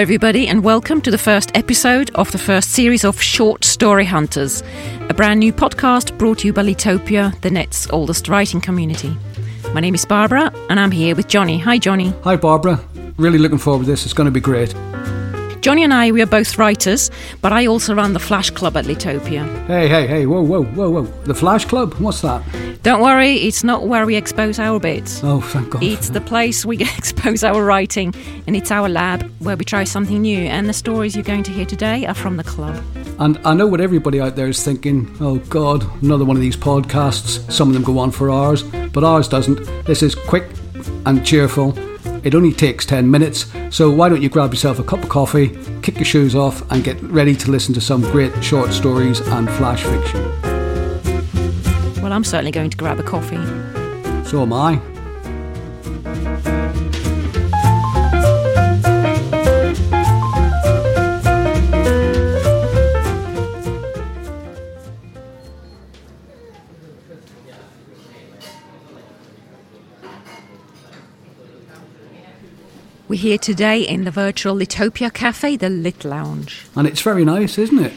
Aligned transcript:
everybody, 0.00 0.48
and 0.48 0.64
welcome 0.64 0.98
to 1.02 1.10
the 1.10 1.18
first 1.18 1.54
episode 1.54 2.10
of 2.14 2.32
the 2.32 2.38
first 2.38 2.70
series 2.70 3.04
of 3.04 3.20
Short 3.20 3.66
Story 3.66 4.06
Hunters, 4.06 4.62
a 5.10 5.14
brand 5.14 5.40
new 5.40 5.52
podcast 5.52 6.16
brought 6.16 6.38
to 6.38 6.46
you 6.46 6.54
by 6.54 6.62
Litopia, 6.62 7.38
the 7.42 7.50
net's 7.50 7.86
oldest 7.90 8.26
writing 8.26 8.62
community. 8.62 9.14
My 9.74 9.80
name 9.80 9.94
is 9.94 10.06
Barbara, 10.06 10.54
and 10.70 10.80
I'm 10.80 10.90
here 10.90 11.14
with 11.14 11.28
Johnny. 11.28 11.58
Hi, 11.58 11.76
Johnny. 11.76 12.14
Hi, 12.24 12.36
Barbara. 12.36 12.80
Really 13.18 13.36
looking 13.36 13.58
forward 13.58 13.84
to 13.84 13.90
this. 13.90 14.06
It's 14.06 14.14
going 14.14 14.24
to 14.24 14.30
be 14.30 14.40
great. 14.40 14.74
Johnny 15.60 15.84
and 15.84 15.92
I, 15.92 16.10
we 16.10 16.22
are 16.22 16.26
both 16.26 16.56
writers, 16.56 17.10
but 17.42 17.52
I 17.52 17.66
also 17.66 17.94
run 17.94 18.14
the 18.14 18.18
Flash 18.18 18.48
Club 18.48 18.78
at 18.78 18.86
Litopia. 18.86 19.44
Hey, 19.66 19.88
hey, 19.88 20.06
hey, 20.06 20.24
whoa, 20.24 20.40
whoa, 20.40 20.64
whoa, 20.64 20.88
whoa. 20.88 21.02
The 21.24 21.34
Flash 21.34 21.66
Club? 21.66 21.92
What's 21.94 22.22
that? 22.22 22.42
Don't 22.82 23.02
worry, 23.02 23.34
it's 23.34 23.62
not 23.62 23.86
where 23.86 24.06
we 24.06 24.16
expose 24.16 24.58
our 24.58 24.80
bits. 24.80 25.20
Oh, 25.22 25.42
thank 25.42 25.68
God. 25.68 25.82
It's 25.82 26.08
the 26.08 26.22
place 26.22 26.64
we 26.64 26.80
expose 26.96 27.44
our 27.44 27.62
writing, 27.62 28.14
and 28.46 28.56
it's 28.56 28.70
our 28.70 28.88
lab 28.88 29.30
where 29.40 29.54
we 29.54 29.66
try 29.66 29.84
something 29.84 30.22
new. 30.22 30.38
And 30.38 30.66
the 30.66 30.72
stories 30.72 31.14
you're 31.14 31.24
going 31.24 31.42
to 31.42 31.52
hear 31.52 31.66
today 31.66 32.06
are 32.06 32.14
from 32.14 32.38
the 32.38 32.44
club. 32.44 32.82
And 33.18 33.38
I 33.44 33.52
know 33.52 33.66
what 33.66 33.82
everybody 33.82 34.18
out 34.18 34.36
there 34.36 34.48
is 34.48 34.64
thinking 34.64 35.14
oh, 35.20 35.40
God, 35.50 35.84
another 36.02 36.24
one 36.24 36.36
of 36.36 36.42
these 36.42 36.56
podcasts. 36.56 37.52
Some 37.52 37.68
of 37.68 37.74
them 37.74 37.82
go 37.82 37.98
on 37.98 38.12
for 38.12 38.30
hours, 38.30 38.62
but 38.62 39.04
ours 39.04 39.28
doesn't. 39.28 39.62
This 39.84 40.02
is 40.02 40.14
quick 40.14 40.46
and 41.04 41.24
cheerful. 41.26 41.76
It 42.22 42.34
only 42.34 42.52
takes 42.52 42.84
10 42.84 43.10
minutes, 43.10 43.50
so 43.70 43.90
why 43.90 44.08
don't 44.08 44.20
you 44.20 44.28
grab 44.28 44.52
yourself 44.52 44.78
a 44.78 44.82
cup 44.82 45.02
of 45.02 45.08
coffee, 45.08 45.56
kick 45.80 45.96
your 45.96 46.04
shoes 46.04 46.34
off, 46.34 46.70
and 46.70 46.84
get 46.84 47.00
ready 47.02 47.34
to 47.36 47.50
listen 47.50 47.72
to 47.74 47.80
some 47.80 48.02
great 48.12 48.44
short 48.44 48.72
stories 48.72 49.20
and 49.20 49.50
flash 49.52 49.82
fiction. 49.84 50.22
Well, 52.02 52.12
I'm 52.12 52.24
certainly 52.24 52.50
going 52.50 52.70
to 52.70 52.76
grab 52.76 53.00
a 53.00 53.02
coffee. 53.02 53.36
So 54.28 54.42
am 54.42 54.52
I. 54.52 54.99
We're 73.10 73.16
here 73.16 73.38
today 73.38 73.82
in 73.82 74.04
the 74.04 74.12
virtual 74.12 74.54
Litopia 74.54 75.10
Cafe, 75.12 75.56
the 75.56 75.68
Lit 75.68 76.04
Lounge. 76.04 76.64
And 76.76 76.86
it's 76.86 77.00
very 77.00 77.24
nice, 77.24 77.58
isn't 77.58 77.80
it? 77.80 77.90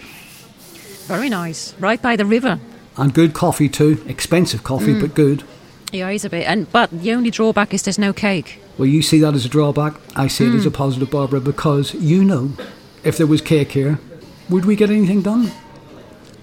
Very 1.06 1.30
nice, 1.30 1.76
right 1.76 2.02
by 2.02 2.16
the 2.16 2.26
river. 2.26 2.60
And 2.98 3.14
good 3.14 3.36
coffee 3.36 3.70
too. 3.70 4.04
Expensive 4.08 4.64
coffee, 4.64 4.96
mm. 4.96 5.02
but 5.02 5.14
good. 5.14 5.44
Yeah, 5.92 6.10
it's 6.10 6.26
a 6.26 6.32
bit. 6.32 6.48
And 6.48 6.72
but 6.72 6.90
the 6.90 7.14
only 7.14 7.30
drawback 7.30 7.76
is 7.76 7.84
there's 7.84 8.00
no 8.00 8.12
cake. 8.12 8.60
Well, 8.80 8.88
you 8.88 9.04
see 9.04 9.20
that 9.20 9.36
as 9.36 9.46
a 9.46 9.50
drawback. 9.50 9.94
I 10.16 10.26
see 10.26 10.48
it 10.48 10.56
as 10.56 10.66
a 10.66 10.72
mm. 10.72 10.74
positive, 10.74 11.12
Barbara, 11.12 11.42
because 11.42 11.94
you 11.94 12.26
know, 12.26 12.54
if 13.04 13.16
there 13.16 13.28
was 13.28 13.40
cake 13.40 13.74
here, 13.74 14.00
would 14.50 14.66
we 14.66 14.76
get 14.76 14.90
anything 14.90 15.22
done? 15.22 15.52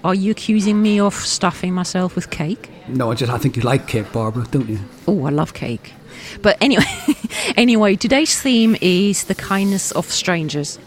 Are 0.03 0.15
you 0.15 0.31
accusing 0.31 0.81
me 0.81 0.99
of 0.99 1.15
stuffing 1.15 1.75
myself 1.75 2.17
with 2.17 2.31
cake? 2.31 2.71
No, 2.89 3.11
I 3.11 3.15
just 3.15 3.31
I 3.31 3.37
think 3.37 3.57
you 3.57 3.63
like 3.63 3.87
cake, 3.87 4.11
Barbara, 4.13 4.47
don't 4.51 4.69
you? 4.69 4.79
Oh, 5.07 5.27
I 5.27 5.31
love 5.31 5.53
cake. 5.53 5.93
But 6.41 6.57
anyway, 6.63 6.85
anyway, 7.57 7.97
today's 7.97 8.41
theme 8.41 8.77
is 8.81 9.25
the 9.25 9.35
kindness 9.35 9.93
of 9.93 10.07
strangers. 10.07 10.79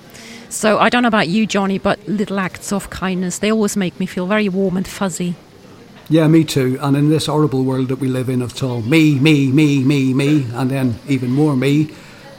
So 0.49 0.79
I 0.79 0.89
don't 0.89 1.03
know 1.03 1.09
about 1.09 1.27
you, 1.27 1.45
Johnny, 1.45 1.77
but 1.77 2.05
little 2.07 2.39
acts 2.39 2.71
of 2.71 2.89
kindness 2.89 3.37
they 3.37 3.51
always 3.51 3.77
make 3.77 3.99
me 3.99 4.07
feel 4.07 4.25
very 4.25 4.49
warm 4.49 4.77
and 4.77 4.87
fuzzy. 4.87 5.35
Yeah, 6.09 6.27
me 6.27 6.43
too. 6.43 6.79
And 6.81 6.97
in 6.97 7.09
this 7.09 7.27
horrible 7.27 7.63
world 7.63 7.89
that 7.89 7.99
we 7.99 8.07
live 8.07 8.29
in, 8.29 8.41
of 8.41 8.51
it's 8.51 8.63
all 8.63 8.81
me, 8.81 9.19
me, 9.19 9.51
me, 9.51 9.83
me, 9.83 10.13
me, 10.13 10.47
and 10.53 10.71
then 10.71 10.99
even 11.07 11.31
more 11.31 11.55
me. 11.55 11.85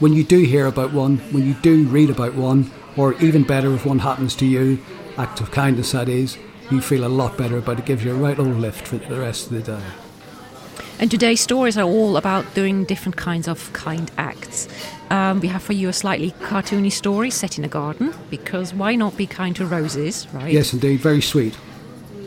When 0.00 0.12
you 0.12 0.24
do 0.24 0.40
hear 0.44 0.66
about 0.66 0.92
one, 0.92 1.18
when 1.30 1.46
you 1.46 1.54
do 1.54 1.84
read 1.84 2.10
about 2.10 2.34
one, 2.34 2.72
or 2.96 3.14
even 3.14 3.44
better, 3.44 3.72
if 3.74 3.86
one 3.86 4.00
happens 4.00 4.34
to 4.36 4.46
you, 4.46 4.78
act 5.16 5.40
of 5.40 5.50
kindness 5.50 5.92
that 5.92 6.08
is, 6.08 6.36
you 6.70 6.80
feel 6.80 7.04
a 7.04 7.08
lot 7.08 7.36
better 7.36 7.58
about 7.58 7.78
it. 7.78 7.84
Gives 7.84 8.04
you 8.04 8.12
a 8.12 8.14
right 8.14 8.38
old 8.38 8.56
lift 8.56 8.86
for 8.86 8.96
the 8.96 9.20
rest 9.20 9.50
of 9.50 9.52
the 9.52 9.62
day. 9.62 9.84
And 10.98 11.10
today's 11.10 11.40
stories 11.40 11.76
are 11.76 11.84
all 11.84 12.16
about 12.16 12.54
doing 12.54 12.84
different 12.84 13.16
kinds 13.16 13.48
of 13.48 13.72
kind 13.72 14.10
acts. 14.16 14.68
Um, 15.10 15.40
we 15.40 15.48
have 15.48 15.62
for 15.62 15.72
you 15.72 15.88
a 15.88 15.92
slightly 15.92 16.30
cartoony 16.30 16.92
story 16.92 17.30
set 17.30 17.58
in 17.58 17.64
a 17.64 17.68
garden, 17.68 18.14
because 18.30 18.72
why 18.72 18.94
not 18.94 19.16
be 19.16 19.26
kind 19.26 19.56
to 19.56 19.66
roses, 19.66 20.26
right? 20.32 20.52
Yes, 20.52 20.72
indeed, 20.72 21.00
very 21.00 21.20
sweet. 21.20 21.58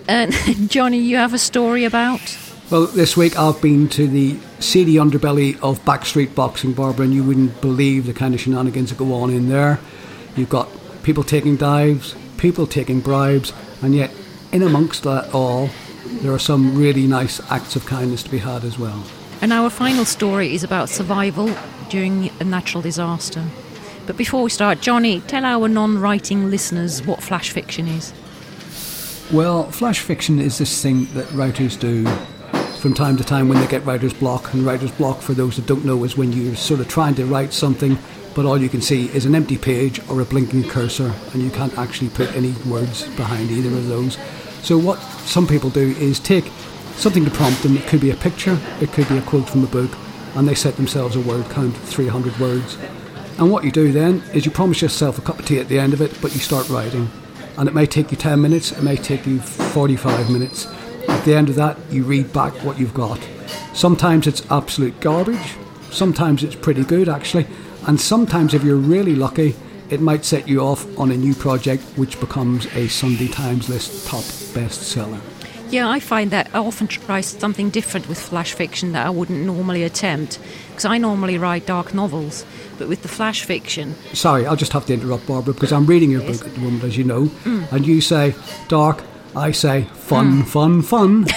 And 0.08 0.34
Johnny, 0.70 1.00
you 1.00 1.16
have 1.16 1.34
a 1.34 1.40
story 1.40 1.86
about? 1.86 2.38
Well, 2.70 2.88
this 2.88 3.16
week 3.16 3.40
I've 3.40 3.62
been 3.62 3.88
to 3.90 4.08
the 4.08 4.38
seedy 4.60 4.96
underbelly 4.96 5.58
of 5.62 5.84
Backstreet 5.86 6.36
Boxing, 6.36 6.74
Barbara, 6.74 7.06
and 7.06 7.14
you 7.14 7.24
wouldn't 7.24 7.62
believe 7.62 8.06
the 8.06 8.14
kind 8.14 8.34
of 8.34 8.42
shenanigans 8.42 8.90
that 8.90 8.98
go 8.98 9.14
on 9.14 9.30
in 9.30 9.48
there. 9.48 9.80
You've 10.36 10.50
got 10.50 10.68
people 11.04 11.24
taking 11.24 11.56
dives, 11.56 12.16
people 12.38 12.68
taking 12.68 13.00
bribes, 13.00 13.54
and 13.82 13.96
yet 13.96 14.12
in 14.52 14.64
amongst 14.64 15.04
that 15.04 15.34
all, 15.34 15.70
there 16.22 16.32
are 16.32 16.40
some 16.40 16.78
really 16.78 17.06
nice 17.08 17.40
acts 17.52 17.76
of 17.76 17.86
kindness 17.86 18.24
to 18.24 18.30
be 18.30 18.38
had 18.40 18.64
as 18.64 18.80
well. 18.80 19.04
And 19.42 19.54
our 19.54 19.70
final 19.70 20.06
story 20.06 20.54
is 20.56 20.64
about 20.64 20.90
survival 20.90 21.54
during 21.90 22.32
a 22.40 22.44
natural 22.44 22.82
disaster. 22.82 23.44
But 24.06 24.18
before 24.18 24.42
we 24.44 24.50
start, 24.50 24.82
Johnny, 24.82 25.22
tell 25.22 25.44
our 25.44 25.68
non 25.68 26.00
writing 26.00 26.50
listeners 26.50 27.06
what 27.06 27.22
flash 27.22 27.52
fiction 27.52 27.88
is. 27.88 28.14
Well, 29.32 29.70
flash 29.72 30.00
fiction 30.00 30.40
is 30.40 30.58
this 30.58 30.82
thing 30.82 31.06
that 31.14 31.30
writers 31.34 31.76
do 31.76 32.06
from 32.78 32.94
time 32.94 33.18
to 33.18 33.24
time 33.24 33.50
when 33.50 33.60
they 33.60 33.68
get 33.68 33.86
writer's 33.86 34.14
block. 34.14 34.54
And 34.54 34.66
writer's 34.66 34.92
block, 34.92 35.22
for 35.22 35.34
those 35.34 35.56
that 35.56 35.66
don't 35.66 35.84
know, 35.84 36.04
is 36.04 36.16
when 36.16 36.32
you're 36.32 36.56
sort 36.56 36.80
of 36.80 36.88
trying 36.88 37.16
to 37.16 37.26
write 37.26 37.54
something, 37.54 37.98
but 38.36 38.46
all 38.46 38.58
you 38.58 38.70
can 38.70 38.82
see 38.82 39.08
is 39.10 39.26
an 39.26 39.36
empty 39.36 39.58
page 39.58 40.00
or 40.10 40.22
a 40.22 40.26
blinking 40.26 40.70
cursor, 40.70 41.14
and 41.34 41.42
you 41.42 41.50
can't 41.50 41.78
actually 41.78 42.10
put 42.10 42.34
any 42.36 42.52
words 42.70 43.08
behind 43.16 43.50
either 43.50 43.70
of 43.70 43.88
those. 43.88 44.18
So, 44.62 44.78
what 44.78 45.00
some 45.26 45.48
people 45.48 45.70
do 45.70 45.96
is 45.98 46.20
take 46.20 46.46
something 46.96 47.26
to 47.26 47.32
prompt 47.32 47.64
them. 47.64 47.78
It 47.78 47.88
could 47.88 48.02
be 48.02 48.12
a 48.12 48.16
picture, 48.16 48.60
it 48.80 48.92
could 48.92 49.10
be 49.10 49.18
a 49.18 49.22
quote 49.24 49.50
from 49.50 49.64
a 49.64 49.68
book, 49.68 49.92
and 50.36 50.48
they 50.48 50.56
set 50.56 50.76
themselves 50.76 51.16
a 51.16 51.22
word 51.22 51.50
count, 51.50 51.76
of 51.76 51.84
300 51.84 52.38
words. 52.40 52.78
And 53.40 53.52
what 53.52 53.64
you 53.64 53.72
do 53.72 53.92
then 53.92 54.24
is 54.34 54.46
you 54.46 54.52
promise 54.52 54.82
yourself 54.82 55.18
a 55.18 55.22
cup 55.22 55.40
of 55.40 55.46
tea 55.46 55.60
at 55.60 55.68
the 55.68 55.80
end 55.80 55.94
of 55.94 56.02
it, 56.02 56.18
but 56.22 56.34
you 56.34 56.40
start 56.40 56.70
writing. 56.70 57.10
And 57.58 57.68
it 57.68 57.74
may 57.74 57.86
take 57.88 58.12
you 58.12 58.18
10 58.18 58.42
minutes, 58.42 58.72
it 58.72 58.84
may 58.84 58.98
take 58.98 59.26
you 59.26 59.40
45 59.40 60.30
minutes. 60.30 60.68
The 61.28 61.36
end 61.36 61.50
of 61.50 61.56
that, 61.56 61.78
you 61.92 62.06
read 62.06 62.32
back 62.32 62.54
what 62.64 62.80
you've 62.80 62.94
got. 62.94 63.20
Sometimes 63.74 64.28
it's 64.28 64.50
absolute 64.50 64.98
garbage, 65.02 65.56
sometimes 65.92 66.42
it's 66.42 66.56
pretty 66.56 66.86
good 66.86 67.10
actually, 67.10 67.46
and 67.86 68.00
sometimes, 68.00 68.54
if 68.54 68.64
you're 68.64 68.78
really 68.78 69.14
lucky, 69.14 69.54
it 69.90 70.00
might 70.00 70.24
set 70.24 70.48
you 70.48 70.62
off 70.62 70.86
on 70.98 71.12
a 71.12 71.18
new 71.18 71.36
project 71.36 71.84
which 71.98 72.18
becomes 72.22 72.66
a 72.68 72.88
Sunday 72.88 73.28
Times 73.28 73.68
list 73.68 74.08
top 74.08 74.24
bestseller. 74.56 75.20
Yeah, 75.70 75.90
I 75.90 76.00
find 76.00 76.32
that 76.32 76.50
I 76.54 76.60
often 76.60 76.88
try 76.88 77.20
something 77.20 77.72
different 77.72 78.08
with 78.08 78.22
flash 78.22 78.54
fiction 78.54 78.94
that 78.94 79.06
I 79.06 79.10
wouldn't 79.10 79.46
normally 79.46 79.84
attempt. 79.84 80.40
Because 80.70 80.86
I 80.86 80.98
normally 80.98 81.38
write 81.38 81.66
dark 81.66 81.94
novels, 81.94 82.46
but 82.78 82.88
with 82.88 83.02
the 83.02 83.10
flash 83.10 83.44
fiction, 83.44 83.96
Sorry, 84.14 84.46
I'll 84.46 84.56
just 84.56 84.72
have 84.72 84.86
to 84.86 84.94
interrupt, 84.94 85.28
Barbara, 85.28 85.54
because 85.54 85.74
I'm 85.74 85.88
reading 85.88 86.10
your 86.10 86.22
book 86.22 86.46
at 86.46 86.54
the 86.54 86.62
moment, 86.62 86.86
as 86.86 86.96
you 86.96 87.04
know, 87.04 87.24
mm. 87.44 87.70
and 87.74 87.86
you 87.86 88.00
say 88.00 88.34
dark, 88.70 89.04
I 89.38 89.52
say 89.52 89.84
fun, 89.94 90.44
fun, 90.44 90.82
fun. 90.82 91.26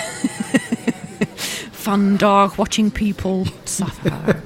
fun, 1.71 2.17
dog 2.17 2.57
watching 2.57 2.91
people 2.91 3.45
suffer. 3.67 4.43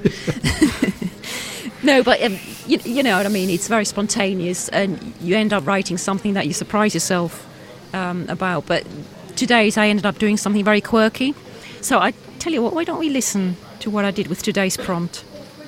no, 1.83 2.03
but 2.03 2.21
um, 2.21 2.37
you, 2.67 2.79
you 2.83 3.01
know 3.01 3.15
what 3.15 3.25
I 3.25 3.29
mean. 3.29 3.49
It's 3.49 3.69
very 3.69 3.85
spontaneous, 3.85 4.67
and 4.69 5.13
you 5.21 5.37
end 5.37 5.53
up 5.53 5.65
writing 5.65 5.97
something 5.97 6.33
that 6.33 6.47
you 6.47 6.53
surprise 6.53 6.93
yourself 6.93 7.47
um, 7.93 8.27
about. 8.27 8.65
But 8.65 8.85
today's, 9.37 9.77
I 9.77 9.87
ended 9.87 10.05
up 10.05 10.17
doing 10.17 10.35
something 10.35 10.65
very 10.65 10.81
quirky. 10.81 11.33
So 11.79 11.99
I 11.99 12.11
tell 12.39 12.51
you 12.51 12.61
what, 12.61 12.73
why 12.73 12.83
don't 12.83 12.99
we 12.99 13.09
listen 13.09 13.55
to 13.79 13.89
what 13.89 14.03
I 14.03 14.11
did 14.11 14.27
with 14.27 14.43
today's 14.43 14.75
prompt? 14.75 15.23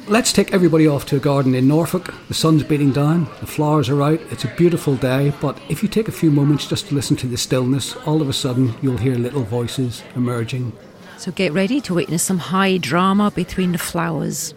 Let's 0.09 0.31
take 0.31 0.53
everybody 0.53 0.87
off 0.87 1.05
to 1.07 1.17
a 1.17 1.19
garden 1.19 1.53
in 1.53 1.67
Norfolk. 1.67 2.13
The 2.29 2.33
sun's 2.33 2.63
beating 2.63 2.93
down, 2.93 3.25
the 3.41 3.45
flowers 3.45 3.89
are 3.89 4.01
out, 4.01 4.21
it's 4.31 4.45
a 4.45 4.55
beautiful 4.55 4.95
day, 4.95 5.33
but 5.41 5.59
if 5.67 5.83
you 5.83 5.89
take 5.89 6.07
a 6.07 6.13
few 6.13 6.31
moments 6.31 6.65
just 6.65 6.87
to 6.87 6.95
listen 6.95 7.17
to 7.17 7.27
the 7.27 7.35
stillness, 7.35 7.93
all 7.97 8.21
of 8.21 8.29
a 8.29 8.33
sudden 8.33 8.73
you'll 8.81 8.95
hear 8.95 9.15
little 9.15 9.43
voices 9.43 10.03
emerging. 10.15 10.71
So 11.17 11.33
get 11.33 11.51
ready 11.51 11.81
to 11.81 11.93
witness 11.93 12.23
some 12.23 12.37
high 12.37 12.77
drama 12.77 13.31
between 13.31 13.73
the 13.73 13.77
flowers. 13.77 14.53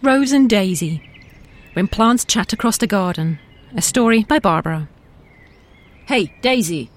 Rose 0.00 0.32
and 0.32 0.48
Daisy. 0.48 1.09
When 1.72 1.86
plants 1.86 2.24
chat 2.24 2.52
across 2.52 2.78
the 2.78 2.86
garden. 2.86 3.38
A 3.76 3.82
story 3.82 4.24
by 4.24 4.40
Barbara. 4.40 4.88
Hey, 6.06 6.34
Daisy. 6.42 6.90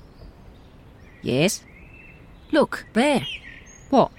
Yes? 1.22 1.64
Look, 2.52 2.86
there. 2.94 3.28
What? 3.92 4.12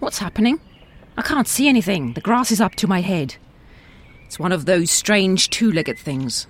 What's 0.00 0.18
happening? 0.18 0.60
I 1.16 1.22
can't 1.22 1.48
see 1.48 1.68
anything. 1.68 2.12
The 2.12 2.20
grass 2.20 2.50
is 2.50 2.60
up 2.60 2.74
to 2.76 2.86
my 2.86 3.00
head. 3.00 3.36
It's 4.26 4.38
one 4.38 4.52
of 4.52 4.66
those 4.66 4.90
strange 4.90 5.48
two 5.48 5.72
legged 5.72 5.98
things. 5.98 6.46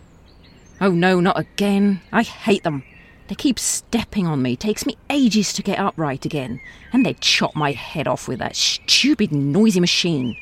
Oh 0.80 0.90
no, 0.90 1.20
not 1.20 1.38
again. 1.38 2.00
I 2.10 2.22
hate 2.22 2.64
them. 2.64 2.82
They 3.28 3.36
keep 3.36 3.58
stepping 3.60 4.26
on 4.26 4.42
me. 4.42 4.56
Takes 4.56 4.86
me 4.86 4.96
ages 5.08 5.52
to 5.52 5.62
get 5.62 5.78
upright 5.78 6.24
again. 6.24 6.60
And 6.92 7.06
they 7.06 7.14
chop 7.14 7.54
my 7.54 7.72
head 7.72 8.08
off 8.08 8.26
with 8.26 8.40
that 8.40 8.56
stupid 8.56 9.30
noisy 9.30 9.80
machine. 9.80 10.36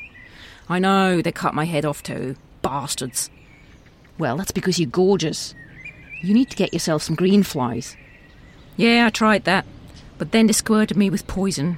I 0.67 0.79
know, 0.79 1.21
they 1.21 1.31
cut 1.31 1.53
my 1.53 1.65
head 1.65 1.85
off 1.85 2.01
too. 2.01 2.35
Bastards. 2.63 3.29
Well, 4.17 4.37
that's 4.37 4.51
because 4.51 4.79
you're 4.79 4.89
gorgeous. 4.89 5.53
You 6.23 6.33
need 6.33 6.49
to 6.49 6.57
get 6.57 6.73
yourself 6.73 7.03
some 7.03 7.15
green 7.15 7.43
flies. 7.43 7.95
Yeah, 8.77 9.05
I 9.05 9.11
tried 9.11 9.43
that. 9.43 9.67
But 10.17 10.31
then 10.31 10.47
they 10.47 10.53
squirted 10.53 10.97
me 10.97 11.11
with 11.11 11.27
poison. 11.27 11.77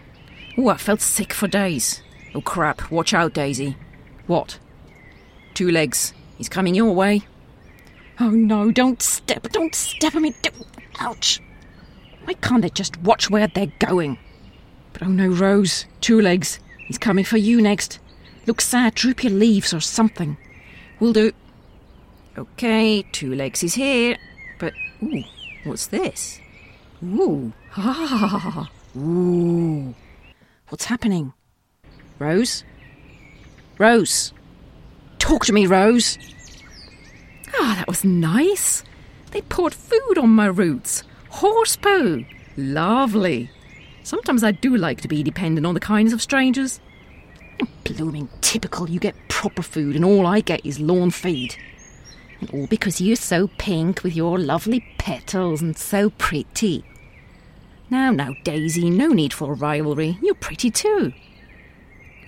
Oh, 0.58 0.70
I 0.70 0.78
felt 0.78 1.02
sick 1.02 1.34
for 1.34 1.48
days. 1.48 2.02
Oh 2.34 2.42
crap, 2.42 2.90
watch 2.92 3.14
out, 3.14 3.34
Daisy. 3.34 3.76
What? 4.28 4.60
Two 5.54 5.72
legs. 5.72 6.14
He's 6.38 6.50
coming 6.50 6.76
your 6.76 6.94
way. 6.94 7.24
Oh 8.20 8.30
no, 8.30 8.72
don't 8.72 9.02
step, 9.02 9.50
don't 9.52 9.76
step 9.76 10.16
on 10.16 10.22
me. 10.22 10.34
Don't. 10.42 10.68
Ouch. 11.00 11.42
Why 12.24 12.34
can't 12.34 12.62
they 12.62 12.70
just 12.70 12.98
watch 13.02 13.30
where 13.30 13.48
they're 13.48 13.72
going? 13.80 14.18
But 14.94 15.04
oh 15.04 15.08
no, 15.08 15.28
Rose, 15.28 15.86
two 16.02 16.22
legs. 16.22 16.60
He's 16.88 16.98
coming 16.98 17.26
for 17.26 17.38
you 17.38 17.62
next. 17.62 18.00
Look 18.46 18.62
sad, 18.62 18.96
droop 18.96 19.24
your 19.24 19.34
leaves 19.34 19.74
or 19.74 19.80
something. 19.80 20.38
Will 21.00 21.13
do. 21.13 21.31
Okay, 22.38 23.03
two 23.12 23.33
legs 23.36 23.63
is 23.63 23.74
here. 23.74 24.18
But, 24.59 24.74
ooh, 25.03 25.24
what's 25.63 25.88
this? 25.88 26.39
Ooh, 27.03 27.53
ah, 27.75 28.69
ooh. 28.97 29.94
What's 30.69 30.86
happening? 30.86 31.33
Rose? 32.19 32.63
Rose? 33.77 34.33
Talk 35.19 35.45
to 35.45 35.53
me, 35.53 35.68
Rose. 35.68 36.18
Ah, 37.59 37.75
that 37.77 37.88
was 37.88 38.03
nice. 38.03 38.83
They 39.31 39.41
poured 39.41 39.74
food 39.74 40.18
on 40.18 40.30
my 40.30 40.45
roots. 40.45 41.03
Horse 41.30 41.75
poo. 41.75 42.25
Lovely. 42.57 43.50
Sometimes 44.03 44.44
I 44.44 44.51
do 44.51 44.77
like 44.77 45.01
to 45.01 45.07
be 45.07 45.24
dependent 45.24 45.65
on 45.65 45.74
the 45.74 45.80
kindness 45.80 46.13
of 46.13 46.21
strangers. 46.21 46.80
Blooming 47.84 48.30
typical, 48.42 48.90
you 48.90 49.00
get 49.00 49.16
proper 49.30 49.62
food 49.62 49.96
and 49.96 50.04
all 50.04 50.25
I 50.25 50.42
get 50.42 50.66
is 50.66 50.80
lawn 50.80 51.12
feed. 51.12 51.56
And 52.40 52.50
all 52.52 52.68
because 52.68 53.00
you're 53.00 53.16
so 53.16 53.50
pink 53.57 54.04
with 54.04 54.16
your 54.16 54.38
lovely 54.38 54.84
petals 54.98 55.62
and 55.62 55.78
so 55.78 56.10
pretty. 56.10 56.84
Now, 57.90 58.12
now, 58.12 58.34
Daisy, 58.44 58.90
no 58.90 59.10
need 59.10 59.34
for 59.34 59.54
rivalry. 59.54 60.18
You're 60.22 60.36
pretty 60.36 60.72
too. 60.72 61.13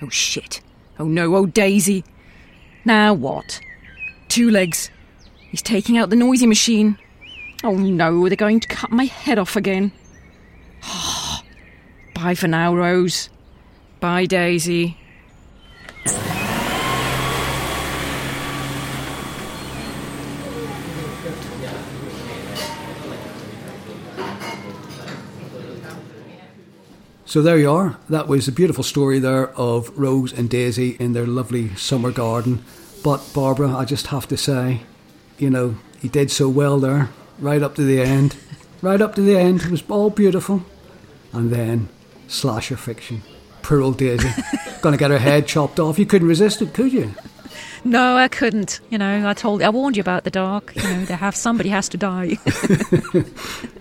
Oh 0.01 0.09
shit. 0.09 0.61
Oh 0.99 1.05
no, 1.05 1.35
oh 1.35 1.45
Daisy. 1.45 2.03
Now 2.85 3.13
what? 3.13 3.59
Two 4.29 4.49
legs. 4.49 4.89
He's 5.49 5.61
taking 5.61 5.97
out 5.97 6.09
the 6.09 6.15
noisy 6.15 6.45
machine. 6.45 6.97
Oh 7.63 7.75
no, 7.75 8.27
they're 8.29 8.35
going 8.35 8.59
to 8.59 8.67
cut 8.67 8.91
my 8.91 9.05
head 9.05 9.39
off 9.39 9.55
again. 9.55 9.91
Bye 12.13 12.35
for 12.35 12.47
now, 12.47 12.75
Rose. 12.75 13.29
Bye, 13.99 14.25
Daisy. 14.25 14.97
So 27.37 27.43
there 27.43 27.59
you 27.59 27.69
are. 27.69 27.99
That 28.09 28.27
was 28.27 28.47
a 28.47 28.51
beautiful 28.51 28.83
story 28.83 29.19
there 29.19 29.49
of 29.49 29.95
Rose 29.95 30.33
and 30.33 30.49
Daisy 30.49 30.97
in 30.99 31.13
their 31.13 31.27
lovely 31.27 31.75
summer 31.75 32.09
garden. 32.09 32.65
But 33.03 33.29
Barbara, 33.31 33.75
I 33.75 33.85
just 33.85 34.07
have 34.07 34.27
to 34.29 34.37
say, 34.37 34.81
you 35.37 35.51
know, 35.51 35.77
he 35.99 36.07
did 36.07 36.31
so 36.31 36.49
well 36.49 36.79
there, 36.79 37.09
right 37.37 37.61
up 37.61 37.75
to 37.75 37.83
the 37.83 38.01
end. 38.01 38.37
Right 38.81 39.01
up 39.01 39.13
to 39.15 39.21
the 39.21 39.37
end. 39.37 39.61
It 39.61 39.69
was 39.69 39.83
all 39.87 40.09
beautiful. 40.09 40.63
And 41.31 41.51
then 41.51 41.89
slasher 42.27 42.75
fiction. 42.75 43.21
Poor 43.61 43.83
old 43.83 43.99
Daisy. 43.99 44.29
Gonna 44.81 44.97
get 44.97 45.11
her 45.11 45.19
head 45.19 45.45
chopped 45.45 45.79
off. 45.79 45.99
You 45.99 46.07
couldn't 46.07 46.27
resist 46.27 46.63
it, 46.63 46.73
could 46.73 46.91
you? 46.91 47.13
No, 47.83 48.17
I 48.17 48.27
couldn't. 48.27 48.79
You 48.89 48.97
know, 48.97 49.27
I 49.27 49.33
told, 49.33 49.61
I 49.61 49.69
warned 49.69 49.97
you 49.97 50.01
about 50.01 50.23
the 50.23 50.31
dark. 50.31 50.75
You 50.75 50.83
know, 50.83 51.05
they 51.05 51.13
have 51.15 51.35
somebody 51.35 51.69
has 51.69 51.89
to 51.89 51.97
die. 51.97 52.37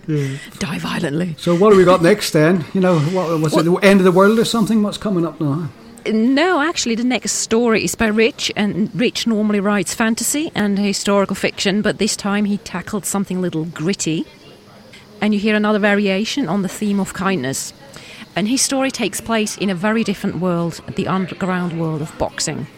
Die 0.06 0.78
violently. 0.78 1.34
So 1.36 1.56
what 1.56 1.70
have 1.70 1.78
we 1.78 1.84
got 1.84 2.00
next 2.00 2.30
then? 2.30 2.64
You 2.74 2.80
know, 2.80 3.00
what 3.00 3.40
was 3.40 3.56
it 3.56 3.64
the 3.64 3.74
end 3.78 3.98
of 3.98 4.04
the 4.04 4.12
world 4.12 4.38
or 4.38 4.44
something? 4.44 4.80
What's 4.82 4.98
coming 4.98 5.26
up 5.26 5.40
now? 5.40 5.68
No, 6.06 6.60
actually, 6.60 6.94
the 6.94 7.02
next 7.02 7.32
story 7.32 7.82
is 7.82 7.96
by 7.96 8.06
Rich, 8.06 8.52
and 8.54 8.94
Rich 8.94 9.26
normally 9.26 9.58
writes 9.58 9.92
fantasy 9.92 10.52
and 10.54 10.78
historical 10.78 11.34
fiction, 11.34 11.82
but 11.82 11.98
this 11.98 12.14
time 12.14 12.44
he 12.44 12.58
tackled 12.58 13.04
something 13.04 13.38
a 13.38 13.40
little 13.40 13.64
gritty. 13.64 14.24
And 15.20 15.34
you 15.34 15.40
hear 15.40 15.56
another 15.56 15.80
variation 15.80 16.48
on 16.48 16.62
the 16.62 16.68
theme 16.68 17.00
of 17.00 17.12
kindness. 17.12 17.72
And 18.36 18.46
his 18.46 18.62
story 18.62 18.92
takes 18.92 19.20
place 19.20 19.56
in 19.56 19.70
a 19.70 19.74
very 19.74 20.04
different 20.04 20.36
world, 20.36 20.80
the 20.94 21.08
underground 21.08 21.80
world 21.80 22.02
of 22.02 22.16
boxing. 22.18 22.68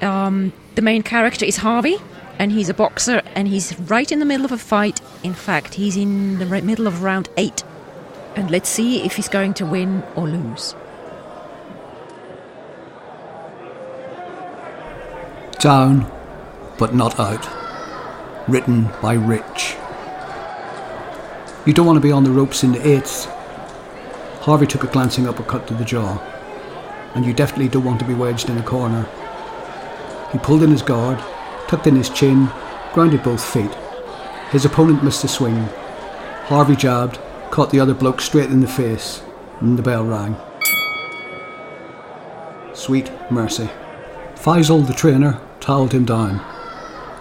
Um, 0.00 0.52
the 0.74 0.82
main 0.82 1.02
character 1.02 1.44
is 1.44 1.58
Harvey, 1.58 1.96
and 2.38 2.52
he's 2.52 2.68
a 2.68 2.74
boxer, 2.74 3.22
and 3.34 3.48
he's 3.48 3.78
right 3.80 4.10
in 4.10 4.18
the 4.18 4.24
middle 4.24 4.46
of 4.46 4.52
a 4.52 4.58
fight. 4.58 5.00
In 5.22 5.34
fact, 5.34 5.74
he's 5.74 5.96
in 5.96 6.38
the 6.38 6.46
right 6.46 6.64
middle 6.64 6.86
of 6.86 7.02
round 7.02 7.28
eight. 7.36 7.62
And 8.36 8.50
let's 8.50 8.68
see 8.68 9.02
if 9.02 9.16
he's 9.16 9.28
going 9.28 9.54
to 9.54 9.66
win 9.66 10.02
or 10.16 10.26
lose. 10.28 10.74
Down, 15.58 16.10
but 16.78 16.94
not 16.94 17.20
out. 17.20 17.46
Written 18.48 18.88
by 19.02 19.14
Rich. 19.14 19.76
You 21.66 21.74
don't 21.74 21.86
want 21.86 21.98
to 21.98 22.00
be 22.00 22.12
on 22.12 22.24
the 22.24 22.30
ropes 22.30 22.64
in 22.64 22.72
the 22.72 22.88
eighth. 22.88 23.26
Harvey 24.40 24.66
took 24.66 24.84
a 24.84 24.86
glancing 24.86 25.28
uppercut 25.28 25.66
to 25.66 25.74
the 25.74 25.84
jaw. 25.84 26.16
And 27.14 27.26
you 27.26 27.34
definitely 27.34 27.68
don't 27.68 27.84
want 27.84 28.00
to 28.00 28.06
be 28.06 28.14
wedged 28.14 28.48
in 28.48 28.56
a 28.56 28.62
corner. 28.62 29.06
He 30.32 30.38
pulled 30.38 30.62
in 30.62 30.70
his 30.70 30.82
guard, 30.82 31.18
tucked 31.68 31.86
in 31.86 31.96
his 31.96 32.10
chin, 32.10 32.48
grounded 32.92 33.22
both 33.22 33.44
feet. 33.44 33.74
His 34.50 34.64
opponent 34.64 35.04
missed 35.04 35.24
a 35.24 35.28
swing. 35.28 35.68
Harvey 36.44 36.76
jabbed, 36.76 37.18
caught 37.50 37.70
the 37.70 37.80
other 37.80 37.94
bloke 37.94 38.20
straight 38.20 38.50
in 38.50 38.60
the 38.60 38.68
face, 38.68 39.22
and 39.60 39.78
the 39.78 39.82
bell 39.82 40.04
rang. 40.04 40.36
Sweet 42.74 43.10
mercy. 43.30 43.68
Faisal, 44.34 44.86
the 44.86 44.94
trainer, 44.94 45.40
towelled 45.60 45.92
him 45.92 46.04
down. 46.04 46.44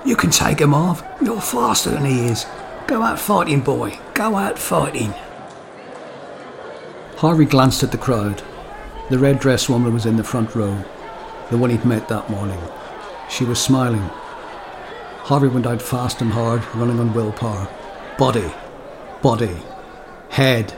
You 0.05 0.15
can 0.15 0.29
take 0.29 0.59
him 0.59 0.73
off. 0.73 1.03
You're 1.21 1.41
faster 1.41 1.89
than 1.91 2.05
he 2.05 2.27
is. 2.27 2.45
Go 2.87 3.01
out 3.03 3.19
fighting, 3.19 3.61
boy. 3.61 3.99
Go 4.13 4.35
out 4.35 4.57
fighting. 4.57 5.13
Harvey 7.17 7.45
glanced 7.45 7.83
at 7.83 7.91
the 7.91 7.97
crowd. 7.97 8.41
The 9.09 9.19
red 9.19 9.39
dress 9.39 9.67
woman 9.67 9.93
was 9.93 10.05
in 10.05 10.15
the 10.15 10.23
front 10.23 10.55
row, 10.55 10.83
the 11.49 11.57
one 11.57 11.71
he'd 11.71 11.83
met 11.83 12.07
that 12.07 12.29
morning. 12.29 12.59
She 13.29 13.45
was 13.45 13.61
smiling. 13.61 14.09
Harvey 15.29 15.47
went 15.47 15.67
out 15.67 15.81
fast 15.81 16.21
and 16.21 16.31
hard, 16.31 16.63
running 16.75 16.99
on 16.99 17.13
willpower. 17.13 17.69
Body, 18.17 18.51
body, 19.21 19.55
head. 20.29 20.73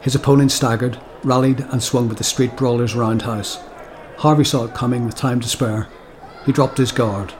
His 0.00 0.14
opponent 0.14 0.52
staggered, 0.52 1.00
rallied, 1.24 1.60
and 1.60 1.82
swung 1.82 2.08
with 2.08 2.18
the 2.18 2.24
street 2.24 2.56
brawler's 2.56 2.94
roundhouse. 2.94 3.58
Harvey 4.18 4.44
saw 4.44 4.64
it 4.64 4.74
coming 4.74 5.04
with 5.04 5.16
time 5.16 5.40
to 5.40 5.48
spare. 5.48 5.88
He 6.46 6.52
dropped 6.52 6.78
his 6.78 6.92
guard. 6.92 7.34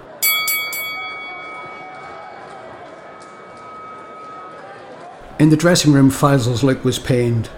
In 5.38 5.50
the 5.50 5.56
dressing 5.56 5.92
room, 5.92 6.10
Faisal's 6.10 6.64
look 6.64 6.84
was 6.84 6.98
pained. 6.98 7.50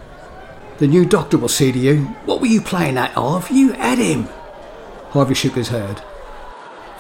The 0.78 0.86
new 0.86 1.06
doctor 1.06 1.38
will 1.38 1.48
say 1.48 1.72
to 1.72 1.78
you, 1.78 2.04
What 2.26 2.40
were 2.40 2.46
you 2.46 2.60
playing 2.60 2.98
at, 2.98 3.12
Harv? 3.12 3.50
You 3.50 3.72
had 3.72 3.98
him. 3.98 4.28
Harvey 5.10 5.34
shook 5.34 5.54
his 5.54 5.68
head. 5.68 6.02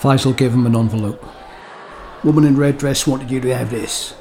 Faisal 0.06 0.36
gave 0.36 0.54
him 0.54 0.66
an 0.66 0.76
envelope. 0.76 1.20
Woman 2.22 2.44
in 2.44 2.56
red 2.56 2.78
dress 2.78 3.08
wanted 3.08 3.28
you 3.28 3.40
to 3.40 3.52
have 3.52 3.70
this. 3.70 4.14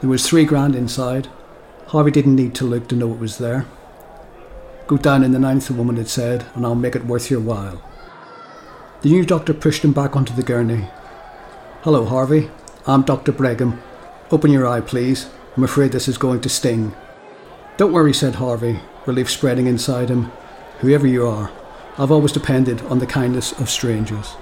There 0.00 0.10
was 0.10 0.26
three 0.26 0.44
grand 0.44 0.74
inside. 0.74 1.28
Harvey 1.86 2.10
didn't 2.10 2.34
need 2.34 2.56
to 2.56 2.64
look 2.64 2.88
to 2.88 2.96
know 2.96 3.12
it 3.12 3.20
was 3.20 3.38
there. 3.38 3.66
Go 4.88 4.96
down 4.96 5.22
in 5.22 5.30
the 5.30 5.38
ninth, 5.38 5.68
the 5.68 5.74
woman 5.74 5.94
had 5.94 6.08
said, 6.08 6.44
and 6.56 6.66
I'll 6.66 6.74
make 6.74 6.96
it 6.96 7.06
worth 7.06 7.30
your 7.30 7.38
while. 7.38 7.80
The 9.02 9.10
new 9.10 9.24
doctor 9.24 9.54
pushed 9.54 9.84
him 9.84 9.92
back 9.92 10.16
onto 10.16 10.34
the 10.34 10.42
gurney. 10.42 10.88
Hello, 11.82 12.04
Harvey. 12.04 12.50
I'm 12.84 13.02
Dr. 13.02 13.30
Brigham. 13.30 13.80
Open 14.32 14.50
your 14.50 14.66
eye, 14.66 14.80
please. 14.80 15.30
I'm 15.56 15.62
afraid 15.62 15.92
this 15.92 16.08
is 16.08 16.18
going 16.18 16.40
to 16.40 16.48
sting. 16.48 16.96
Don't 17.76 17.92
worry, 17.92 18.12
said 18.12 18.34
Harvey, 18.34 18.80
relief 19.06 19.30
spreading 19.30 19.68
inside 19.68 20.08
him. 20.08 20.32
Whoever 20.80 21.06
you 21.06 21.28
are, 21.28 21.52
I've 21.96 22.10
always 22.10 22.32
depended 22.32 22.82
on 22.82 22.98
the 22.98 23.06
kindness 23.06 23.52
of 23.60 23.70
strangers. 23.70 24.34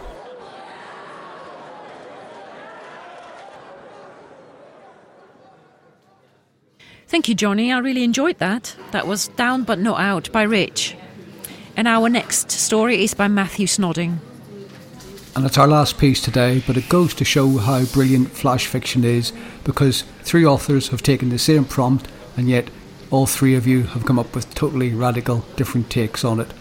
Thank 7.09 7.29
you, 7.29 7.37
Johnny. 7.37 7.73
I 7.73 7.79
really 7.79 8.03
enjoyed 8.03 8.39
that. 8.39 8.75
That 8.91 9.07
was 9.07 9.29
Down 9.29 9.63
But 9.63 9.79
Not 9.79 10.01
Out 10.01 10.33
by 10.33 10.43
Rich. 10.43 10.97
And 11.77 11.87
our 11.87 12.09
next 12.09 12.51
story 12.51 13.05
is 13.05 13.15
by 13.15 13.29
Matthew 13.29 13.69
Snodding. 13.69 14.19
And 15.37 15.47
it's 15.47 15.57
our 15.57 15.69
last 15.69 15.99
piece 15.99 16.21
today, 16.21 16.65
but 16.67 16.77
it 16.77 16.89
goes 16.89 17.15
to 17.15 17.25
show 17.25 17.59
how 17.59 17.85
brilliant 17.85 18.31
flash 18.33 18.67
fiction 18.67 19.05
is 19.05 19.33
because 19.63 20.03
three 20.23 20.45
authors 20.45 20.89
have 20.89 21.03
taken 21.03 21.29
the 21.29 21.39
same 21.39 21.65
prompt 21.65 22.09
and 22.37 22.49
yet 22.49 22.71
all 23.13 23.27
three 23.27 23.55
of 23.55 23.69
you 23.69 23.85
have 23.85 24.05
come 24.05 24.19
up 24.19 24.35
with 24.35 24.53
totally 24.55 24.93
radical 24.93 25.45
different 25.55 25.89
takes 25.89 26.25
on 26.25 26.41
it. 26.41 26.53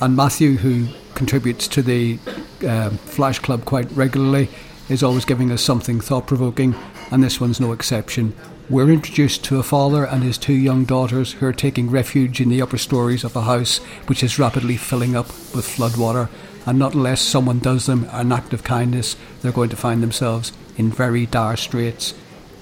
And 0.00 0.16
Matthew, 0.16 0.56
who 0.56 0.88
contributes 1.14 1.68
to 1.68 1.82
the 1.82 2.18
uh, 2.66 2.90
Flash 2.90 3.38
Club 3.38 3.64
quite 3.66 3.88
regularly, 3.92 4.48
is 4.88 5.04
always 5.04 5.24
giving 5.24 5.52
us 5.52 5.62
something 5.62 6.00
thought 6.00 6.26
provoking, 6.26 6.74
and 7.12 7.22
this 7.22 7.40
one's 7.40 7.60
no 7.60 7.72
exception. 7.72 8.34
We're 8.72 8.88
introduced 8.90 9.44
to 9.44 9.58
a 9.58 9.62
father 9.62 10.06
and 10.06 10.22
his 10.22 10.38
two 10.38 10.54
young 10.54 10.86
daughters 10.86 11.32
who 11.32 11.44
are 11.44 11.52
taking 11.52 11.90
refuge 11.90 12.40
in 12.40 12.48
the 12.48 12.62
upper 12.62 12.78
stories 12.78 13.22
of 13.22 13.36
a 13.36 13.42
house 13.42 13.80
which 14.06 14.22
is 14.22 14.38
rapidly 14.38 14.78
filling 14.78 15.14
up 15.14 15.26
with 15.54 15.68
floodwater 15.68 16.30
and 16.64 16.78
not 16.78 16.94
unless 16.94 17.20
someone 17.20 17.58
does 17.58 17.84
them 17.84 18.08
an 18.12 18.32
act 18.32 18.54
of 18.54 18.64
kindness, 18.64 19.14
they're 19.42 19.52
going 19.52 19.68
to 19.68 19.76
find 19.76 20.02
themselves 20.02 20.54
in 20.78 20.90
very 20.90 21.26
dire 21.26 21.58
straits 21.58 22.14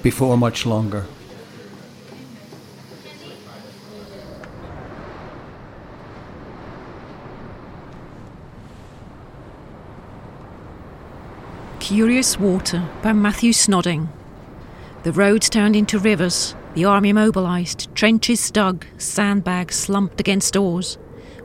before 0.02 0.36
much 0.36 0.66
longer. 0.66 1.06
Curious 11.78 12.36
Water 12.36 12.88
by 13.00 13.12
Matthew 13.12 13.52
Snodding. 13.52 14.08
The 15.02 15.12
roads 15.12 15.48
turned 15.48 15.76
into 15.76 15.98
rivers, 15.98 16.54
the 16.74 16.84
army 16.84 17.12
mobilised, 17.14 17.94
trenches 17.94 18.50
dug, 18.50 18.84
sandbags 18.98 19.74
slumped 19.74 20.20
against 20.20 20.52
doors. 20.52 20.98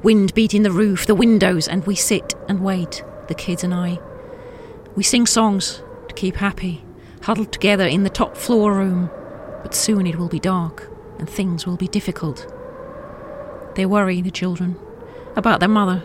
Wind 0.04 0.34
beating 0.34 0.64
the 0.64 0.72
roof, 0.72 1.06
the 1.06 1.16
windows, 1.16 1.68
and 1.68 1.88
we 1.88 1.96
sit 1.96 2.36
and 2.50 2.62
wait, 2.62 3.02
the 3.30 3.34
kids 3.34 3.64
and 3.64 3.74
I. 3.74 4.00
We 4.96 5.04
sing 5.04 5.26
songs 5.26 5.82
to 6.10 6.14
keep 6.16 6.36
happy, 6.36 6.84
huddled 7.24 7.54
together 7.54 7.88
in 7.88 8.04
the 8.04 8.10
top 8.10 8.36
floor 8.36 8.74
room. 8.74 9.10
But 9.64 9.74
soon 9.74 10.06
it 10.06 10.18
will 10.18 10.28
be 10.28 10.40
dark, 10.40 10.92
and 11.18 11.30
things 11.30 11.66
will 11.66 11.78
be 11.78 11.88
difficult. 11.88 12.46
They 13.76 13.86
worry, 13.86 14.22
the 14.22 14.32
children, 14.32 14.78
about 15.36 15.62
their 15.62 15.70
mother. 15.70 16.04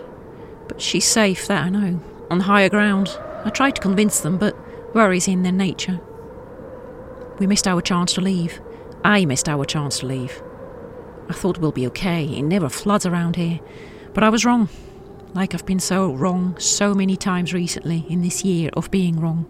But 0.69 0.81
she's 0.81 1.05
safe, 1.05 1.49
that 1.49 1.65
I 1.65 1.69
know, 1.69 2.01
on 2.31 2.41
higher 2.41 2.69
ground. 2.69 3.19
I 3.45 3.51
try 3.51 3.73
to 3.73 3.81
convince 3.81 4.21
them, 4.21 4.39
but 4.39 4.57
worry's 4.95 5.27
in 5.27 5.43
their 5.43 5.53
nature. 5.53 6.01
We 7.41 7.47
missed 7.47 7.67
our 7.67 7.81
chance 7.81 8.13
to 8.13 8.21
leave. 8.21 8.61
I 9.03 9.25
missed 9.25 9.49
our 9.49 9.65
chance 9.65 10.01
to 10.01 10.07
leave. 10.07 10.43
I 11.31 11.33
thought 11.33 11.57
we'll 11.57 11.73
be 11.73 11.87
okay. 11.87 12.27
It 12.27 12.43
never 12.43 12.69
floods 12.69 13.07
around 13.07 13.37
here. 13.37 13.61
But 14.13 14.23
I 14.23 14.29
was 14.29 14.45
wrong. 14.45 14.69
Like 15.33 15.55
I've 15.55 15.65
been 15.65 15.81
so 15.81 16.13
wrong 16.13 16.59
so 16.59 16.93
many 16.93 17.17
times 17.17 17.55
recently 17.55 18.05
in 18.11 18.21
this 18.21 18.45
year 18.45 18.69
of 18.75 18.91
being 18.91 19.19
wrong. 19.19 19.47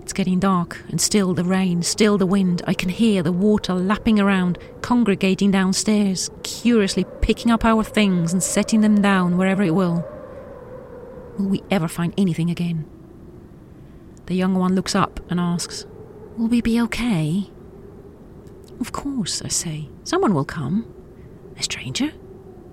It's 0.00 0.12
getting 0.12 0.38
dark, 0.38 0.80
and 0.90 1.00
still 1.00 1.34
the 1.34 1.42
rain, 1.42 1.82
still 1.82 2.18
the 2.18 2.26
wind. 2.26 2.62
I 2.66 2.74
can 2.74 2.90
hear 2.90 3.22
the 3.22 3.32
water 3.32 3.74
lapping 3.74 4.20
around, 4.20 4.58
congregating 4.80 5.50
downstairs, 5.50 6.30
curiously 6.44 7.04
picking 7.20 7.50
up 7.50 7.64
our 7.64 7.82
things 7.82 8.32
and 8.32 8.42
setting 8.42 8.82
them 8.82 9.02
down 9.02 9.38
wherever 9.38 9.62
it 9.62 9.74
will. 9.74 10.06
Will 11.36 11.48
we 11.48 11.62
ever 11.70 11.88
find 11.88 12.14
anything 12.16 12.48
again? 12.48 12.84
The 14.26 14.36
young 14.36 14.54
one 14.54 14.74
looks 14.74 14.94
up 14.94 15.18
and 15.30 15.40
asks, 15.40 15.86
Will 16.36 16.48
we 16.48 16.60
be 16.60 16.80
okay? 16.80 17.48
Of 18.80 18.90
course, 18.90 19.40
I 19.42 19.48
say. 19.48 19.88
Someone 20.02 20.34
will 20.34 20.44
come. 20.44 20.92
A 21.56 21.62
stranger? 21.62 22.12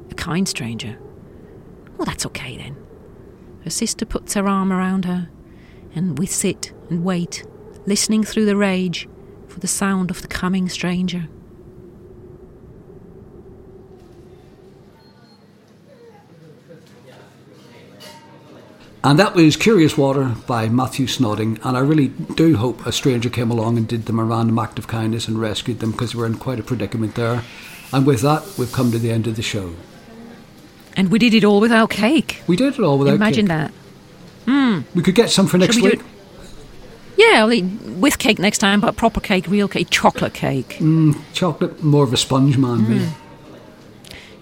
A 0.10 0.16
kind 0.16 0.48
stranger. 0.48 0.98
Well, 1.98 2.06
that's 2.06 2.26
okay 2.26 2.58
then. 2.58 2.76
Her 3.64 3.70
sister 3.70 4.06
puts 4.06 4.34
her 4.34 4.48
arm 4.48 4.74
around 4.74 5.06
her, 5.06 5.30
and 5.94 6.18
we 6.18 6.26
sit 6.26 6.74
and 6.90 7.04
wait, 7.04 7.46
listening 7.86 8.24
through 8.24 8.46
the 8.46 8.56
rage 8.56 9.08
for 9.48 9.60
the 9.60 9.68
sound 9.68 10.10
of 10.10 10.24
the 10.24 10.28
coming 10.28 10.68
stranger. 10.68 11.28
And 19.04 19.18
that 19.18 19.34
was 19.34 19.58
Curious 19.58 19.98
Water 19.98 20.36
by 20.46 20.70
Matthew 20.70 21.08
Snodding. 21.08 21.60
And 21.66 21.76
I 21.76 21.80
really 21.80 22.10
do 22.10 22.58
hope 22.58 22.86
a 22.86 22.92
stranger 22.92 23.30
came 23.30 23.50
along 23.50 23.78
and 23.78 23.88
did 23.88 24.06
them 24.06 24.20
a 24.20 24.24
random 24.24 24.60
act 24.60 24.78
of 24.78 24.88
kindness 24.88 25.28
and 25.28 25.42
rescued 25.42 25.80
them 25.80 25.92
because 25.92 26.14
they 26.14 26.20
were 26.20 26.28
in 26.28 26.38
quite 26.38 26.60
a 26.60 26.64
predicament 26.64 27.16
there. 27.16 27.44
And 27.92 28.06
with 28.06 28.22
that, 28.22 28.44
we've 28.60 28.72
come 28.72 28.92
to 28.92 29.00
the 29.00 29.12
end 29.12 29.26
of 29.26 29.36
the 29.36 29.42
show. 29.42 29.74
And 30.96 31.10
we 31.10 31.18
did 31.18 31.34
it 31.34 31.44
all 31.44 31.60
without 31.60 31.90
cake. 31.90 32.44
We 32.46 32.56
did 32.56 32.76
it 32.76 32.80
all 32.80 33.00
without 33.00 33.16
Imagine 33.16 33.48
cake. 33.48 33.56
Imagine 33.56 33.74
that. 34.46 34.82
Hmm. 34.86 34.98
We 34.98 35.02
could 35.02 35.16
get 35.16 35.32
some 35.32 35.48
for 35.48 35.58
next 35.58 35.78
we 35.78 35.84
week. 35.84 36.02
Yeah, 37.18 37.40
I'll 37.40 37.52
eat 37.52 37.64
with 37.64 38.20
cake 38.20 38.40
next 38.40 38.60
time, 38.60 38.82
but 38.82 38.96
proper 38.98 39.20
cake, 39.20 39.48
real 39.48 39.68
cake, 39.68 39.88
chocolate 39.90 40.34
cake. 40.34 40.74
Hmm, 40.74 41.14
chocolate, 41.34 41.84
more 41.84 42.04
of 42.04 42.14
a 42.14 42.18
sponge 42.18 42.58
man, 42.58 42.80
hmm. 42.80 42.92
me. 42.92 43.10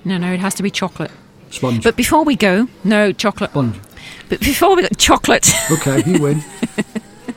No, 0.03 0.17
no, 0.17 0.33
it 0.33 0.39
has 0.39 0.53
to 0.55 0.63
be 0.63 0.71
chocolate. 0.71 1.11
Sponge. 1.49 1.83
But 1.83 1.95
before 1.95 2.23
we 2.23 2.35
go, 2.35 2.67
no 2.83 3.11
chocolate. 3.11 3.51
sponge. 3.51 3.79
But 4.29 4.39
before 4.39 4.75
we 4.75 4.83
go, 4.83 4.87
chocolate. 4.97 5.49
Okay, 5.71 6.03
you 6.09 6.19
win. 6.21 6.43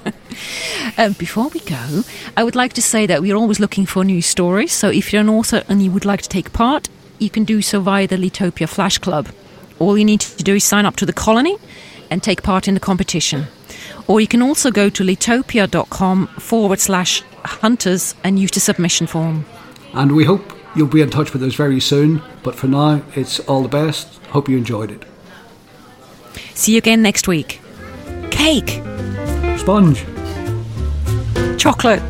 Um, 0.99 1.13
before 1.15 1.49
we 1.49 1.61
go, 1.61 2.03
I 2.37 2.45
would 2.45 2.55
like 2.57 2.75
to 2.75 2.83
say 2.83 3.07
that 3.07 3.23
we're 3.23 3.37
always 3.37 3.59
looking 3.59 3.87
for 3.87 4.05
new 4.05 4.21
stories. 4.21 4.73
So 4.73 4.91
if 4.91 5.11
you're 5.13 5.23
an 5.23 5.29
author 5.31 5.63
and 5.69 5.83
you 5.83 5.91
would 5.91 6.05
like 6.05 6.21
to 6.23 6.29
take 6.29 6.53
part, 6.53 6.89
you 7.19 7.31
can 7.31 7.45
do 7.45 7.63
so 7.63 7.81
via 7.81 8.07
the 8.07 8.19
Litopia 8.19 8.67
Flash 8.69 8.99
Club. 8.99 9.29
All 9.79 9.97
you 9.97 10.05
need 10.05 10.21
to 10.21 10.43
do 10.43 10.57
is 10.57 10.65
sign 10.65 10.85
up 10.85 10.97
to 10.97 11.07
the 11.07 11.13
colony 11.13 11.57
and 12.11 12.23
take 12.23 12.43
part 12.43 12.69
in 12.69 12.75
the 12.75 12.81
competition. 12.81 13.47
Or 14.07 14.21
you 14.21 14.27
can 14.27 14.43
also 14.43 14.71
go 14.71 14.91
to 14.91 15.03
litopia.com 15.05 16.27
forward 16.39 16.81
slash 16.81 17.23
hunters 17.45 18.15
and 18.23 18.39
use 18.39 18.51
the 18.51 18.61
submission 18.61 19.07
form. 19.07 19.45
and 19.95 20.13
we 20.13 20.25
hope 20.25 20.53
you'll 20.77 20.89
be 20.89 21.01
in 21.03 21.11
touch 21.11 21.33
with 21.33 21.43
us 21.43 21.55
very 21.55 21.81
soon. 21.81 22.21
But 22.43 22.55
for 22.55 22.67
now, 22.69 23.03
it's 23.15 23.41
all 23.41 23.63
the 23.63 23.69
best. 23.69 24.19
Hope 24.27 24.49
you 24.49 24.59
enjoyed 24.59 24.91
it. 24.91 25.05
See 26.55 26.73
you 26.73 26.79
again 26.79 27.03
next 27.03 27.29
week. 27.29 27.61
Cake, 28.31 28.81
Sponge. 29.59 30.05
chocolate. 31.59 32.03